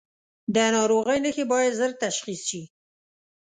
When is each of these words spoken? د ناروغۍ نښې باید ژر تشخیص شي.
د 0.53 0.55
ناروغۍ 0.75 1.19
نښې 1.23 1.45
باید 1.51 1.77
ژر 1.79 1.91
تشخیص 2.03 2.41
شي. 2.49 2.63